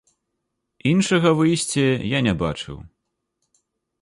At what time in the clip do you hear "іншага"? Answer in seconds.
0.91-1.29